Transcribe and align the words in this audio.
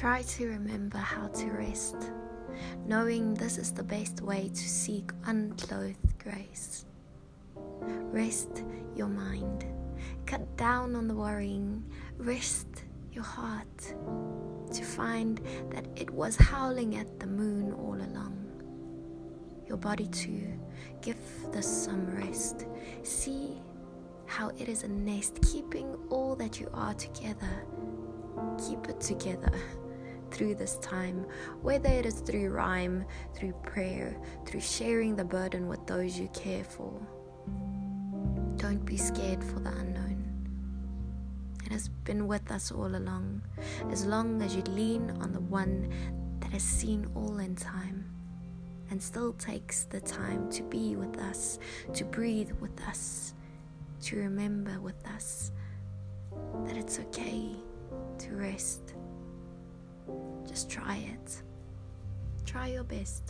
Try 0.00 0.22
to 0.22 0.48
remember 0.48 0.96
how 0.96 1.26
to 1.26 1.50
rest, 1.50 1.94
knowing 2.86 3.34
this 3.34 3.58
is 3.58 3.70
the 3.70 3.82
best 3.82 4.22
way 4.22 4.48
to 4.48 4.68
seek 4.68 5.10
unclothed 5.26 6.18
grace. 6.18 6.86
Rest 7.54 8.64
your 8.96 9.08
mind, 9.08 9.66
cut 10.24 10.56
down 10.56 10.96
on 10.96 11.06
the 11.06 11.14
worrying, 11.14 11.84
rest 12.16 12.66
your 13.12 13.24
heart 13.24 13.78
to 14.72 14.82
find 14.82 15.38
that 15.68 15.84
it 15.96 16.08
was 16.08 16.34
howling 16.34 16.96
at 16.96 17.20
the 17.20 17.26
moon 17.26 17.74
all 17.74 17.96
along. 17.96 18.38
Your 19.66 19.76
body 19.76 20.06
too, 20.06 20.58
give 21.02 21.18
this 21.52 21.68
some 21.84 22.06
rest. 22.06 22.64
See 23.02 23.50
how 24.24 24.48
it 24.58 24.66
is 24.66 24.82
a 24.82 24.88
nest, 24.88 25.42
keeping 25.42 25.94
all 26.08 26.36
that 26.36 26.58
you 26.58 26.70
are 26.72 26.94
together. 26.94 27.66
Keep 28.66 28.88
it 28.88 28.98
together 28.98 29.52
through 30.40 30.54
this 30.54 30.78
time, 30.78 31.26
whether 31.60 31.90
it 31.90 32.06
is 32.06 32.20
through 32.20 32.48
rhyme, 32.48 33.04
through 33.34 33.52
prayer, 33.62 34.16
through 34.46 34.62
sharing 34.62 35.14
the 35.14 35.22
burden 35.22 35.68
with 35.68 35.86
those 35.86 36.18
you 36.18 36.28
care 36.28 36.64
for. 36.64 36.90
Don't 38.56 38.82
be 38.86 38.96
scared 38.96 39.44
for 39.44 39.60
the 39.60 39.68
unknown. 39.68 40.24
It 41.66 41.72
has 41.72 41.88
been 41.88 42.26
with 42.26 42.50
us 42.50 42.72
all 42.72 42.86
along, 42.86 43.42
as 43.90 44.06
long 44.06 44.40
as 44.40 44.56
you 44.56 44.62
lean 44.62 45.10
on 45.20 45.34
the 45.34 45.40
one 45.40 45.92
that 46.40 46.52
has 46.52 46.62
seen 46.62 47.06
all 47.14 47.38
in 47.38 47.54
time 47.54 48.10
and 48.90 49.02
still 49.02 49.34
takes 49.34 49.84
the 49.84 50.00
time 50.00 50.50
to 50.52 50.62
be 50.62 50.96
with 50.96 51.18
us, 51.18 51.58
to 51.92 52.02
breathe 52.06 52.52
with 52.60 52.80
us, 52.88 53.34
to 54.04 54.16
remember 54.16 54.80
with 54.80 55.06
us 55.06 55.52
that 56.64 56.78
it's 56.78 56.98
okay 56.98 57.50
to 58.20 58.36
rest. 58.36 58.94
Just 60.46 60.70
try 60.70 60.96
it. 60.96 61.42
Try 62.44 62.68
your 62.68 62.84
best. 62.84 63.29